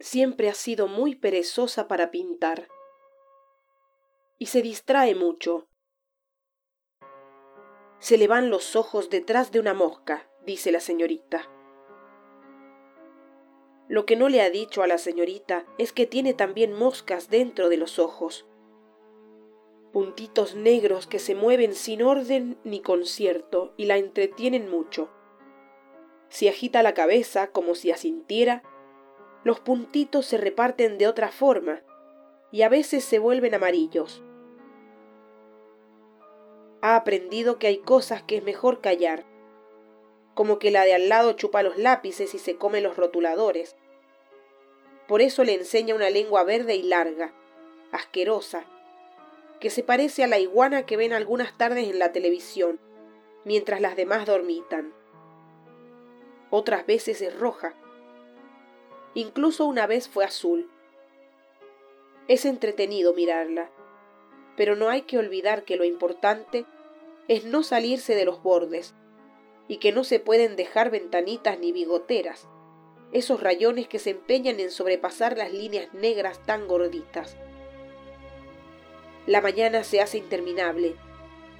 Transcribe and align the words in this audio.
siempre 0.00 0.48
ha 0.48 0.54
sido 0.54 0.86
muy 0.86 1.16
perezosa 1.16 1.88
para 1.88 2.10
pintar 2.10 2.68
y 4.38 4.46
se 4.46 4.62
distrae 4.62 5.14
mucho. 5.14 5.68
Se 7.98 8.16
le 8.16 8.28
van 8.28 8.50
los 8.50 8.76
ojos 8.76 9.10
detrás 9.10 9.50
de 9.50 9.58
una 9.58 9.74
mosca, 9.74 10.30
dice 10.46 10.70
la 10.70 10.80
señorita. 10.80 11.50
Lo 13.88 14.06
que 14.06 14.16
no 14.16 14.28
le 14.28 14.42
ha 14.42 14.50
dicho 14.50 14.82
a 14.82 14.86
la 14.86 14.98
señorita 14.98 15.66
es 15.78 15.92
que 15.92 16.06
tiene 16.06 16.34
también 16.34 16.72
moscas 16.72 17.30
dentro 17.30 17.68
de 17.68 17.78
los 17.78 17.98
ojos. 17.98 18.46
Puntitos 19.92 20.54
negros 20.54 21.06
que 21.06 21.18
se 21.18 21.34
mueven 21.34 21.74
sin 21.74 22.02
orden 22.02 22.58
ni 22.62 22.80
concierto 22.80 23.72
y 23.76 23.86
la 23.86 23.96
entretienen 23.96 24.70
mucho. 24.70 25.10
Si 26.28 26.46
agita 26.46 26.82
la 26.82 26.94
cabeza 26.94 27.50
como 27.50 27.74
si 27.74 27.90
asintiera, 27.90 28.62
los 29.44 29.60
puntitos 29.60 30.26
se 30.26 30.38
reparten 30.38 30.98
de 30.98 31.06
otra 31.06 31.28
forma 31.28 31.82
y 32.50 32.62
a 32.62 32.68
veces 32.68 33.04
se 33.04 33.18
vuelven 33.18 33.54
amarillos. 33.54 34.22
Ha 36.82 36.96
aprendido 36.96 37.58
que 37.58 37.66
hay 37.66 37.78
cosas 37.78 38.22
que 38.22 38.36
es 38.36 38.42
mejor 38.42 38.80
callar 38.80 39.24
como 40.38 40.60
que 40.60 40.70
la 40.70 40.84
de 40.84 40.94
al 40.94 41.08
lado 41.08 41.32
chupa 41.32 41.64
los 41.64 41.78
lápices 41.78 42.32
y 42.32 42.38
se 42.38 42.54
come 42.54 42.80
los 42.80 42.96
rotuladores. 42.96 43.74
Por 45.08 45.20
eso 45.20 45.42
le 45.42 45.54
enseña 45.54 45.96
una 45.96 46.10
lengua 46.10 46.44
verde 46.44 46.76
y 46.76 46.84
larga, 46.84 47.34
asquerosa, 47.90 48.64
que 49.58 49.68
se 49.68 49.82
parece 49.82 50.22
a 50.22 50.28
la 50.28 50.38
iguana 50.38 50.86
que 50.86 50.96
ven 50.96 51.12
algunas 51.12 51.58
tardes 51.58 51.88
en 51.88 51.98
la 51.98 52.12
televisión, 52.12 52.78
mientras 53.44 53.80
las 53.80 53.96
demás 53.96 54.26
dormitan. 54.26 54.94
Otras 56.50 56.86
veces 56.86 57.20
es 57.20 57.36
roja. 57.36 57.74
Incluso 59.14 59.66
una 59.66 59.86
vez 59.86 60.08
fue 60.08 60.24
azul. 60.24 60.70
Es 62.28 62.44
entretenido 62.44 63.14
mirarla, 63.14 63.70
pero 64.56 64.76
no 64.76 64.88
hay 64.88 65.02
que 65.02 65.18
olvidar 65.18 65.64
que 65.64 65.76
lo 65.76 65.84
importante 65.84 66.66
es 67.28 67.44
no 67.44 67.62
salirse 67.62 68.14
de 68.14 68.24
los 68.24 68.42
bordes, 68.42 68.94
y 69.68 69.76
que 69.76 69.92
no 69.92 70.02
se 70.02 70.18
pueden 70.18 70.56
dejar 70.56 70.90
ventanitas 70.90 71.58
ni 71.58 71.72
bigoteras, 71.72 72.48
esos 73.12 73.42
rayones 73.42 73.86
que 73.86 73.98
se 73.98 74.10
empeñan 74.10 74.60
en 74.60 74.70
sobrepasar 74.70 75.36
las 75.36 75.52
líneas 75.52 75.92
negras 75.94 76.44
tan 76.44 76.66
gorditas. 76.66 77.36
La 79.26 79.40
mañana 79.42 79.84
se 79.84 80.00
hace 80.00 80.18
interminable 80.18 80.96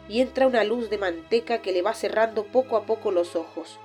y 0.08 0.23
entra 0.23 0.47
una 0.47 0.64
luz 0.64 0.89
de 0.89 0.97
manteca 0.97 1.61
que 1.61 1.73
le 1.73 1.83
va 1.83 1.92
cerrando 1.92 2.45
poco 2.45 2.77
a 2.77 2.84
poco 2.84 3.11
los 3.11 3.36
ojos. 3.36 3.78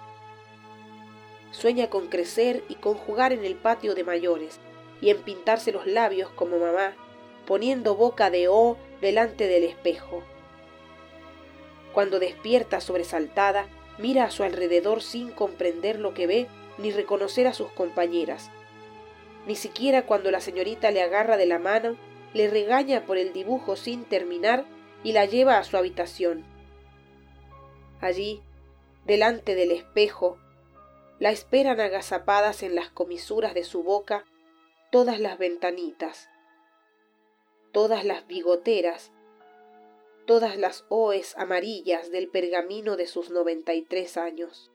Sueña 1.54 1.90
con 1.90 2.08
crecer 2.08 2.62
y 2.68 2.76
con 2.76 2.96
jugar 2.96 3.32
en 3.32 3.46
el 3.46 3.56
patio 3.56 3.96
de 3.96 4.04
mayores 4.04 4.60
y 5.00 5.10
en 5.10 5.22
pintarse 5.22 5.72
los 5.72 5.88
labios 5.88 6.30
como 6.30 6.60
mamá, 6.60 6.94
poniendo 7.48 7.96
boca 7.96 8.30
de 8.30 8.50
O 8.50 8.78
delante 9.00 9.48
del 9.48 9.64
espejo. 9.64 10.22
Cuando 11.94 12.20
despierta 12.20 12.82
sobresaltada, 12.82 13.68
Mira 13.98 14.26
a 14.26 14.32
su 14.32 14.44
alrededor 14.44 15.02
sin 15.02 15.32
comprender 15.32 16.00
lo 16.00 16.14
que 16.14 16.28
ve 16.28 16.48
ni 16.78 16.92
reconocer 16.92 17.48
a 17.48 17.54
sus 17.54 17.70
compañeras. 17.72 18.50
Ni 19.48 19.56
siquiera 19.56 20.06
cuando 20.06 20.32
la 20.32 20.42
señorita 20.42 20.90
le 20.92 21.02
agarra 21.02 21.38
de 21.38 21.46
la 21.46 21.60
mano, 21.60 21.96
le 22.34 22.50
regaña 22.50 23.06
por 23.06 23.18
el 23.18 23.34
dibujo 23.34 23.76
sin 23.76 24.06
terminar 24.06 24.66
y 25.04 25.12
la 25.12 25.26
lleva 25.26 25.60
a 25.60 25.64
su 25.64 25.78
habitación. 25.78 26.44
Allí, 28.02 28.42
delante 29.06 29.54
del 29.54 29.72
espejo, 29.72 30.38
la 31.20 31.32
esperan 31.32 31.80
agazapadas 31.80 32.64
en 32.64 32.76
las 32.76 32.90
comisuras 32.90 33.54
de 33.54 33.64
su 33.64 33.84
boca 33.84 34.26
todas 34.92 35.20
las 35.20 35.38
ventanitas, 35.38 36.30
todas 37.72 38.04
las 38.06 38.28
bigoteras 38.28 39.12
todas 40.26 40.58
las 40.58 40.86
oes 40.90 41.36
amarillas 41.38 42.12
del 42.12 42.30
pergamino 42.30 42.96
de 42.96 43.08
sus 43.08 43.30
noventa 43.30 43.74
y 43.74 43.82
tres 43.82 44.18
años. 44.18 44.72